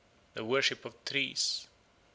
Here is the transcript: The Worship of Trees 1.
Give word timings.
The 0.33 0.43
Worship 0.43 0.83
of 0.83 0.95
Trees 1.05 1.67
1. 1.67 1.71